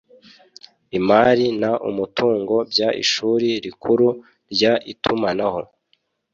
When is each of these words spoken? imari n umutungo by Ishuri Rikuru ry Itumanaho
imari 0.97 1.45
n 1.61 1.63
umutungo 1.89 2.55
by 2.69 2.79
Ishuri 3.03 3.49
Rikuru 3.65 4.07
ry 4.53 4.61
Itumanaho 4.91 5.61